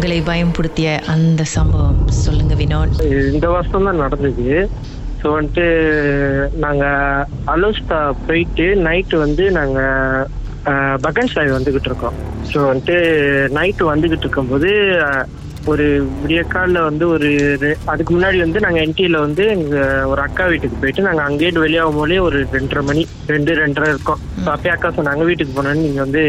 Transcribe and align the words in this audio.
உங்களை 0.00 0.20
பயம்படுத்திய 0.28 0.90
அந்த 1.14 1.42
சம்பவம் 1.54 1.98
சொல்லுங்க 2.18 2.54
வினோத். 2.60 3.00
இந்த 3.32 3.46
வருஷம் 3.54 3.86
தான் 3.88 4.00
நடந்தது. 4.02 4.46
ஸோ 5.18 5.26
வந்துட்டு 5.34 5.66
நாங்கள் 6.64 7.26
அலோஸ்தா 7.54 7.98
போயிட்டு 8.28 8.66
நைட்டு 8.86 9.16
வந்து 9.24 9.44
நாங்கள் 9.58 10.24
பகன் 11.06 11.30
சாய் 11.32 11.52
வந்துக்கிட்டு 11.56 11.90
இருக்கோம். 11.90 12.16
ஸோ 12.52 12.58
வந்துட்டு 12.70 12.96
நைட்டு 13.58 13.90
வந்துக்கிட்டு 13.90 14.26
இருக்கும்போது 14.26 14.70
ஒரு 15.72 15.86
விடிய 16.20 16.42
காலில் 16.52 16.86
வந்து 16.88 17.04
ஒரு 17.08 17.28
அதுக்கு 17.92 18.10
முன்னாடி 18.14 18.38
வந்து 18.42 18.62
நாங்கள் 18.64 18.82
என்டியில் 18.84 19.24
வந்து 19.24 19.42
எங்கள் 19.54 20.06
ஒரு 20.10 20.20
அக்கா 20.24 20.44
வீட்டுக்கு 20.52 20.80
போயிட்டு 20.80 21.06
நாங்கள் 21.06 21.26
அங்கேயிட்டு 21.26 21.64
வெளியாகும் 21.64 21.98
போதே 22.00 22.18
ஒரு 22.18 22.38
ரெண்டரை 22.54 22.82
மணி 22.88 23.02
ரெண்டு 23.26 23.54
ரெண்டரை 23.60 23.88
இருக்கோம். 23.92 24.22
அப்பயே 24.54 24.72
அக்கா 24.74 24.90
சொன்னாங்க 24.98 25.24
வீட்டுக்கு 25.30 25.56
போனோன்னு 25.56 25.84
நீங்கள் 25.86 26.06
வந்து 26.06 26.22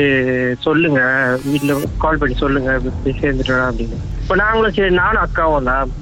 சொல்லுங்க. 0.68 1.02
வீட்டில் 1.46 1.88
கால் 2.06 2.22
பண்ணி 2.24 2.38
சொல்லுங்க. 2.44 2.72
சேர்ந்துட்டோம் 3.22 3.68
அப்படின்னு. 3.70 4.00
இப்போ 4.22 4.36
நாங்களும் 4.36 4.76
சரி 4.78 4.96
நானும் 5.02 5.24
அக்காவும் 5.26 5.70
தான். 5.72 5.94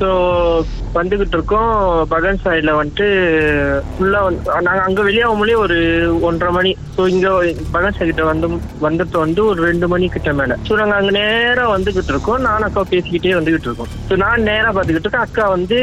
ஸோ 0.00 0.08
வந்துகிட்டு 0.96 1.36
இருக்கோம் 1.36 1.72
பகன் 2.12 2.40
சைடில் 2.42 2.78
வந்துட்டு 2.78 3.06
ஃபுல்லாக 3.94 4.26
வந்து 4.26 4.42
நாங்கள் 4.66 4.84
அங்கே 4.86 5.02
வெளியாகும்போதே 5.08 5.54
ஒரு 5.64 5.76
ஒன்றரை 6.28 6.50
மணி. 6.56 6.72
ஸோ 6.96 7.02
இங்கே 7.12 7.30
பகன் 7.74 7.96
சைக்கிட்ட 7.96 8.24
வந்து 8.30 8.46
வந்தது 8.86 9.18
வந்து 9.24 9.40
ஒரு 9.50 9.60
ரெண்டு 9.68 9.86
மணி 9.92 10.06
கிட்ட 10.16 10.32
மேலே. 10.40 10.56
ஸோ 10.68 10.72
நாங்கள் 10.80 10.98
அங்கே 10.98 11.12
நேராக 11.18 11.72
வந்துகிட்டு 11.74 12.12
இருக்கோம் 12.14 12.44
நானும் 12.48 12.66
அக்கா 12.68 12.84
பேசிக்கிட்டே 12.92 13.34
வந்துகிட்டு 13.38 13.68
இருக்கோம் 13.68 13.92
ஸோ 14.08 14.16
நான் 14.24 14.46
நேராக 14.50 14.72
பார்த்துக்கிட்டு 14.76 15.08
இருக்கேன். 15.08 15.26
அக்கா 15.28 15.46
வந்து 15.56 15.78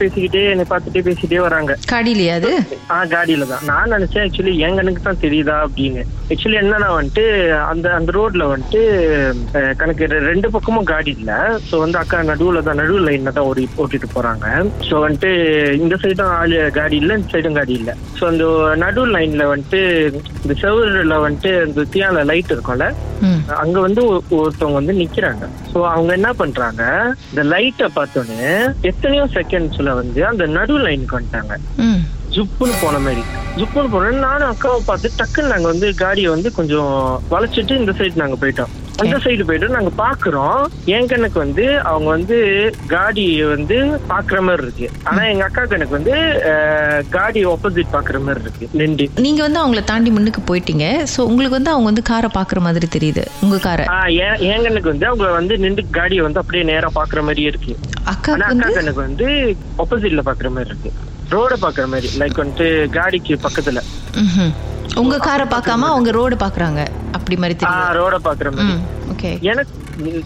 பேசிக்கிட்டே 0.00 0.44
என்னை 0.52 0.66
பார்த்துட்டே 0.72 1.04
பேசிக்கிட்டே 1.08 1.42
வராங்க. 1.46 1.72
காடிலையா 1.92 2.36
அது? 2.40 2.52
ஆ 2.96 2.98
காடியில 3.14 3.48
தான். 3.52 3.66
நான் 3.72 3.92
நினைச்சேன் 3.96 4.24
ஆக்சுவலி 4.26 4.54
என் 4.68 4.78
கண்ணுக்கு 4.80 5.04
தான் 5.08 5.22
தெரியுதா 5.26 5.58
அப்படின்னு. 5.66 6.04
ஆக்சுவலி 6.32 6.60
என்னன்னா 6.62 6.90
வந்துட்டு 6.98 7.26
அந்த 7.72 7.86
அந்த 7.98 8.10
ரோட்ல 8.18 8.46
வந்துட்டு 8.52 8.82
கணக்கு 9.82 10.10
ரெண்டு 10.30 10.48
பக்கமும் 10.56 10.90
காடி 10.92 11.12
இல்ல. 11.18 11.32
ஸோ 11.68 11.74
வந்து 11.84 12.00
அக்கா 12.02 12.24
நடுவுல 12.32 12.64
தான் 12.68 12.80
நடுவு 12.82 13.04
லைன்ல 13.08 13.32
தான் 13.36 13.45
ஓடி 13.48 13.64
ஓட்டிட்டு 13.82 14.08
போறாங்க. 14.14 14.46
ஸோ 14.88 14.94
வந்துட்டு 15.04 15.30
இந்த 15.82 15.94
சைடும் 16.02 16.32
ஆளு 16.38 16.58
காடி 16.78 16.96
இல்ல 17.02 17.18
இந்த 17.18 17.30
சைடும் 17.34 17.58
காடி 17.58 17.74
இல்ல. 17.80 17.90
ஸோ 18.18 18.22
அந்த 18.32 18.44
நடு 18.84 19.04
லைன்ல 19.14 19.46
வந்துட்டு 19.52 19.80
இந்த 20.42 20.54
செவருல 20.62 21.16
வந்துட்டு 21.26 21.52
இந்த 21.68 21.84
தியால 21.94 22.24
லைட் 22.30 22.54
இருக்கும்ல 22.56 22.88
அங்க 23.62 23.76
வந்து 23.86 24.02
ஒருத்தவங்க 24.40 24.78
வந்து 24.80 25.00
நிக்கிறாங்க. 25.02 25.44
சோ 25.72 25.78
அவங்க 25.94 26.10
என்ன 26.18 26.30
பண்றாங்க 26.42 26.82
இந்த 27.30 27.44
லைட்டை 27.52 27.88
பார்த்தோன்னே 27.98 28.50
எத்தனையோ 28.92 29.24
செகண்ட்ஸ்ல 29.38 29.94
வந்து 30.00 30.22
அந்த 30.32 30.46
நடு 30.58 30.76
லைனுக்கு 30.86 31.18
வந்துட்டாங்க. 31.18 31.54
ஜுப்புன்னு 32.36 32.74
போன 32.82 32.96
மாதிரி. 33.04 33.22
ஜுப்புன்னு 33.58 33.92
போன 33.92 34.10
நானும் 34.24 34.50
அக்காவை 34.52 34.80
பார்த்து 34.88 35.16
டக்குன்னு 35.20 35.52
நாங்க 35.52 35.68
வந்து 35.72 35.88
காடியை 36.00 36.30
வந்து 36.34 36.48
கொஞ்சம் 36.58 36.90
வளைச்சிட்டு 37.32 37.80
இந்த 37.82 37.92
சைடு 37.98 38.22
நாங்க 38.22 38.36
போயிட்டோம். 38.42 38.72
அந்த 39.02 39.16
சைடு 39.24 39.44
போயிட்டு 39.48 39.68
நாங்க 39.76 39.90
பாக்குறோம். 40.02 40.60
என் 40.96 41.08
கண்ணுக்கு 41.10 41.38
வந்து 41.44 41.64
அவங்க 41.90 42.08
வந்து 42.14 42.36
காடி 42.92 43.24
வந்து 43.52 43.76
பாக்குற 44.12 44.38
மாதிரி 44.46 44.62
இருக்கு. 44.66 44.86
ஆனா 45.08 45.22
எங்க 45.32 45.44
அக்கா 45.48 45.62
கணக்கு 45.72 45.96
வந்து 45.98 46.14
காடி 47.16 47.40
ஆப்போசிட் 47.52 47.94
பாக்குற 47.96 48.20
மாதிரி 48.26 48.44
இருக்கு. 48.46 48.68
நின்று. 48.80 49.06
நீங்க 49.26 49.42
வந்து 49.46 49.60
அவங்கள 49.62 49.82
தாண்டி 49.90 50.12
முன்னுக்கு 50.16 50.42
போயிட்டீங்க. 50.50 50.86
சோ 51.14 51.20
உங்களுக்கு 51.30 51.58
வந்து 51.58 51.72
அவங்க 51.74 51.88
வந்து 51.90 52.04
காரை 52.12 52.30
பாக்குற 52.38 52.60
மாதிரி 52.68 52.88
தெரியுது 52.96 53.24
உங்க 53.46 53.58
காரை. 53.66 53.86
என் 54.50 54.64
கண்ணுக்கு 54.66 54.92
வந்து 54.94 55.08
அவங்க 55.10 55.28
வந்து 55.40 55.56
நின்று 55.64 55.84
காடியை 55.98 56.24
வந்து 56.28 56.42
அப்படியே 56.42 56.64
நேரா 56.72 56.90
பாக்குற 57.00 57.22
மாதிரியே 57.28 57.50
இருக்கு. 57.54 57.74
அக்கா 58.14 58.32
வந்து? 58.46 58.72
கண்ணுக்கு 58.78 59.06
வந்து 59.08 59.28
ஆப்போசிட்ல 59.82 60.24
பாக்குற 60.30 60.50
மாதிரி 60.56 60.72
இருக்கு. 60.72 60.92
ரோட 61.34 61.54
பாக்குற 61.62 61.84
மாதிரி 61.92 62.08
லைக் 62.22 62.40
வந்துட்டு 62.42 62.68
காடிக்கு 62.96 63.36
பக்கத்துல. 63.46 63.80
உங்க 64.96 65.16
காரை 65.18 65.46
பார்க்காம 65.46 65.88
அவங்க 65.88 66.10
ரோடு 66.10 66.36
பாக்குறாங்க 66.36 66.80
அப்படி 67.12 67.36
மாதிரி 67.36 67.54
தெரியுது. 67.54 67.80
ஆஹ் 67.80 67.96
ரோட 67.96 68.16
பாக்குற 68.24 68.48
மாதிரி. 68.52 68.76
ஓகே 69.12 69.30
எனக்கு 69.42 69.74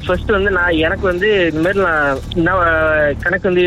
ஃபர்ஸ்ட் 0.05 0.31
வந்து 0.35 0.51
நான் 0.51 0.79
எனக்கு 0.85 1.05
வந்து 1.11 1.29
இந்த 1.51 1.61
மாதிரி 1.65 1.81
நான் 1.87 2.19
நான் 2.47 2.63
கணக்கு 3.25 3.49
வந்து 3.51 3.65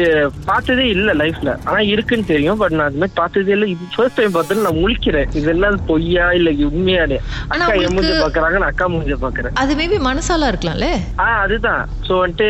பார்த்ததே 0.50 0.86
இல்ல 0.96 1.14
லைஃப்ல 1.22 1.52
ஆனா 1.68 1.80
இருக்குன்னு 1.94 2.30
தெரியும் 2.32 2.60
பட் 2.62 2.76
நான் 2.78 2.90
அது 2.90 3.02
மாதிரி 3.02 3.16
பார்த்ததே 3.20 3.54
இல்ல. 3.56 3.68
இது 3.74 3.86
ஃபர்ஸ்ட் 3.96 4.18
டைம் 4.20 4.36
பார்த்தது 4.38 4.66
நான் 4.66 4.82
முழிக்கிறேன். 4.84 5.30
இதெல்லாம் 5.40 5.78
பொய்யா 5.90 6.26
இல்ல 6.38 6.50
உண்மையானே? 6.70 7.18
அக்கா 7.54 7.70
என் 7.84 7.96
மூஞ்ச 7.96 8.12
பாக்குறாங்க 8.24 8.58
நான் 8.62 8.72
அக்கா 8.74 8.88
மூஞ்ச 8.96 9.18
பாக்குறேன். 9.26 9.56
அது 9.64 9.78
மேபி 9.82 10.00
மனசாலா 10.10 10.50
இருக்கலாம்ல? 10.54 10.90
ஆ 11.24 11.28
அதுதான். 11.46 11.84
ஸோ 12.08 12.14
வந்துட்டு 12.24 12.50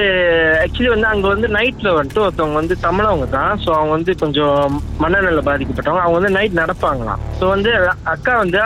ஆக்சுவலி 0.63 0.91
வந்து 0.95 1.09
அங்க 1.11 1.27
வந்து 1.33 1.49
நைட்ல 1.57 1.91
வந்துட்டு 1.97 2.23
ஒருத்தவங்க 2.25 2.59
வந்து 2.61 2.77
தமிழவங்க 2.87 3.27
தான். 3.37 3.53
ஸோ 3.63 3.69
அவங்க 3.77 3.93
வந்து 3.97 4.13
கொஞ்சம் 4.23 4.57
மனநல 5.03 5.43
பாதிக்கப்பட்டவங்க. 5.49 6.03
அவங்க 6.05 6.19
வந்து 6.19 6.35
நைட் 6.37 6.59
நடப்பாங்களாம். 6.61 7.21
ஸோ 7.39 7.45
வந்து 7.55 7.71
அக்கா 8.13 8.35
வந்து 8.43 8.59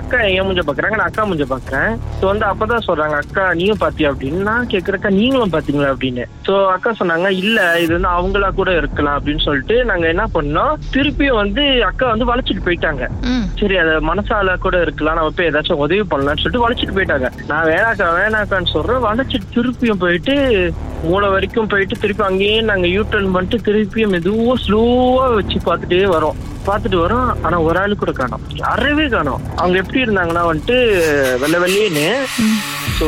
அக்கா 0.00 0.18
என் 0.36 0.48
மூஞ்ச 0.48 0.64
பாக்குறாங்க 0.68 0.98
நான் 1.00 1.10
அக்கா 1.10 1.26
மூஞ்ச 1.30 1.46
பாக்குறேன். 1.54 1.90
ஸோ 2.20 2.26
வந்து 2.32 2.46
அப்பதான் 2.50 2.86
சொல்றாங்க 2.88 3.16
அக்கா 3.22 3.46
நீயும் 3.60 3.82
பாத்தியா 3.84 4.11
அப்படின்னு 4.12 4.42
நான் 4.42 4.66
கேக்குறக்கா 4.66 5.10
நீங்களும் 5.10 5.52
பாத்தீங்களா 5.52 5.92
அப்படின்னு? 5.94 6.24
ஸோ 6.46 6.54
அக்கா 6.74 6.90
சொன்னாங்க 7.00 7.28
இல்ல 7.42 7.58
இது 7.82 7.92
வந்து 7.96 8.10
அவங்களா 8.16 8.48
கூட 8.58 8.70
இருக்கலாம் 8.80 9.16
அப்படின்னு 9.18 9.44
சொல்லிட்டு 9.46 9.76
நாங்க 9.90 10.06
என்ன 10.12 10.24
பண்ணோம் 10.36 10.72
திருப்பியும் 10.94 11.40
வந்து 11.40 11.64
அக்கா 11.88 12.06
வந்து 12.12 12.28
வளைச்சிட்டு 12.30 12.64
போயிட்டாங்க. 12.66 13.02
சரி 13.60 13.76
அத 13.82 13.90
மனசால 14.10 14.54
கூட 14.64 14.76
இருக்கலாம் 14.84 15.18
நம்ம 15.18 15.34
போய் 15.36 15.50
ஏதாச்சும் 15.50 15.82
உதவி 15.84 16.04
பண்ணலாம்னு 16.12 16.42
சொல்லிட்டு 16.42 16.64
வளைச்சிட்டு 16.64 16.96
போயிட்டாங்க. 16.96 17.28
நான் 17.50 17.68
வேணாக்கா 17.72 18.08
வேணாக்கான்னு 18.20 18.74
சொல்றேன் 18.76 19.04
வளைச்சிட்டு 19.08 19.52
திருப்பியும் 19.56 20.02
போயிட்டு 20.04 20.34
மூளை 21.10 21.28
வரைக்கும் 21.34 21.70
போயிட்டு 21.72 21.94
திருப்பி 22.02 22.24
அங்கேயே 22.30 22.58
நாங்க 22.70 22.86
யூ 22.94 23.02
டர்ன் 23.12 23.34
பண்ணிட்டு 23.34 23.58
திருப்பியும் 23.68 24.12
மெதுவா 24.14 24.54
ஸ்லோவா 24.64 25.26
வச்சு 25.38 25.58
பார்த்துட்டே 25.68 26.06
வரோம். 26.16 26.38
பார்த்துட்டு 26.66 26.98
வரோம் 27.04 27.28
ஆனா 27.46 27.56
ஒரு 27.68 27.78
ஆளு 27.80 27.94
கூட 28.02 28.12
காணோம். 28.18 28.42
யாரவே 28.64 29.06
காணோம். 29.14 29.40
அவங்க 29.60 29.76
எப்படி 29.82 30.04
இருந்தாங்கன்னா 30.04 30.42
வந்துட்டு 30.50 30.76
வெள்ளை 31.42 31.58
வெள்ளையேன்னு. 31.64 32.06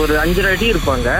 ஒரு 0.00 0.14
அஞ்சரை 0.22 0.48
அடி 0.54 0.72
இருப்பாங்க. 0.72 1.10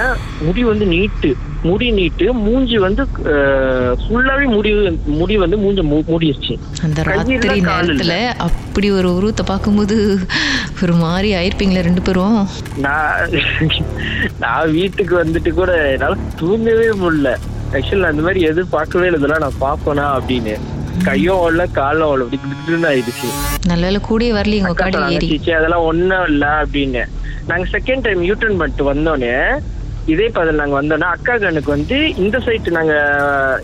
முடி 0.46 0.62
வந்து 0.70 0.86
நீட்டு. 0.94 1.30
முடி 1.68 1.86
நீட்டு 2.04 2.32
மூஞ்சி 2.32 2.78
வந்து 2.78 3.06
ஃபுல்லாவே 3.24 4.44
முடி 4.44 4.90
முடி 5.04 5.36
வந்து 5.36 5.56
மூஞ்ச 5.56 5.84
மூ- 5.84 6.04
மூடிருச்சு. 6.08 6.58
அந்த 6.82 7.02
ராத்திரி. 7.02 7.60
நேரத்துல 7.60 8.26
அப்படி 8.26 8.90
ஒரு 8.90 9.14
உருவத்தை 9.14 9.44
பார்க்கும்போது 9.48 10.18
ஒரு 10.82 10.94
மாதிரி 10.94 11.34
ஆயிருப்பீங்களே 11.34 11.80
ரெண்டு 11.80 12.02
பேரும். 12.02 12.48
நான் 12.76 13.30
நான் 14.38 14.70
வீட்டுக்கு 14.70 15.24
வந்துட்டு 15.24 15.50
கூட 15.50 15.90
என்னால 15.90 16.16
தூங்கவே 16.38 16.86
முடியல. 16.86 17.36
ஆக்சுவலி 17.72 18.00
அந்த 18.00 18.22
மாதிரி 18.22 18.40
எதுவும் 18.40 18.68
பார்க்கவே 18.68 19.06
இல்லை. 19.06 19.20
இதெல்லாம் 19.20 19.52
நான் 19.58 19.78
பார்ப்பேனா 19.78 20.22
அப்படின்னு. 20.22 20.58
கையும் 21.04 21.36
ஓடல 21.36 21.70
காலும் 21.70 22.08
ஓடல. 22.08 22.34
கிட்டுன்னு 22.34 22.86
ஆயிடுச்சு. 22.86 23.28
நல்ல 23.66 23.90
கூடயே 23.90 24.32
"சீச்சி, 25.28 25.52
அதெல்லாம் 25.52 25.80
ஒண்ணும் 25.80 26.24
இல்ல 26.26 26.46
அப்படின்னு. 26.46 27.04
நாங்க 27.46 27.78
செகண்ட் 27.78 28.00
டைம் 28.00 28.22
யூட்டர்ன் 28.22 28.56
பண்ணிட்டு 28.56 28.94
வந்தோடனே 28.94 29.58
இதே 30.12 30.26
பதில் 30.28 30.58
நாங்க 30.60 30.74
வந்தோன்னா 30.80 31.08
அக்கா 31.16 31.34
கண்ணுக்கு 31.42 31.70
வந்து 31.70 31.98
இந்த 32.24 32.38
சைடு 32.46 32.76
நாங்க 32.78 32.94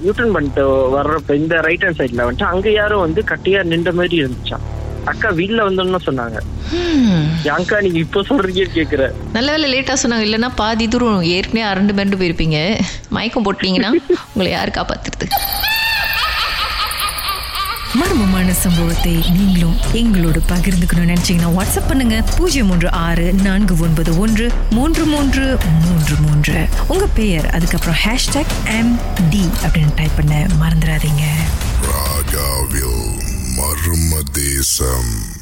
யூட்டர்ன் 0.07 0.35
பண்ணிட்டு 0.37 0.63
வர்றப்ப 0.97 1.35
இந்த 1.43 1.55
ரைட் 1.67 1.85
ஹேண்ட் 1.87 2.01
சைட்ல 2.01 2.25
வந்துட்டு 2.27 2.53
அங்க 2.53 2.71
யாரும் 2.71 3.05
வந்து 3.07 3.23
கட்டியா 3.33 3.63
நின்ற 3.73 3.93
மாதிரி 4.01 4.19
இருந்துச்சாம் 4.23 4.65
அக்கா 5.11 5.29
வீட்டுல 5.39 5.61
வந்தோம்னு 5.67 6.01
சொன்னாங்க. 6.07 6.39
அக்கா 7.57 7.77
நீங்க 7.85 7.99
இப்ப 7.99 8.23
சொல்றீங்க 8.31 8.65
கேக்குற. 8.75 9.05
நல்ல 9.37 9.49
வேளை 9.55 9.69
லேட்டா 9.73 9.95
சொன்னாங்க. 10.03 10.27
இல்லைன்னா 10.27 10.51
பாதி 10.63 10.87
தூரம் 10.89 11.23
ஏற்கனவே 11.37 11.63
அரண்டு 11.71 11.95
மிரண்டு 11.99 12.21
போயிருப்பீங்க. 12.21 12.59
மயக்கம் 13.17 13.47
போட்டீங்கன்னா 13.47 13.93
உங்களை 14.33 14.51
யார் 14.53 14.77
காப்பாத்துறது? 14.79 15.29
மர்மமான 17.95 18.51
சம்பவத்தை 18.51 19.13
நீங்களும் 19.13 19.77
எங்களோடு 19.93 20.43
பகிர்ந்துக்கணும்னு 20.49 21.17
நினைச்சீங்கன்னா 21.17 21.51
வாட்ஸ்அப் 21.59 21.89
பண்ணுங்க. 21.89 22.25
பூஜ்ஜியம் 22.37 22.67
மூன்று 22.67 22.91
ஆறு 22.91 23.33
நான்கு 23.33 23.79
ஒன்பது 23.79 24.19
ஒன்று 24.19 24.53
மூன்று 24.71 25.05
மூன்று 25.05 25.59
மூன்று 25.83 26.17
மூன்று. 26.17 26.69
உங்க 26.89 27.07
பெயர் 27.07 27.51
அதுக்கப்புறம் 27.51 27.97
ஹேஷ்டாக் 28.05 28.53
எம் 28.65 28.99
டி 29.31 29.49
அப்படின்னு 29.63 29.95
டைப் 29.95 30.17
பண்ண 30.17 30.47
மறந்துடாதீங்க. 30.61 31.23
ராகாவில் 31.87 33.19
மர்ம 33.57 34.21
தேசம். 34.33 35.40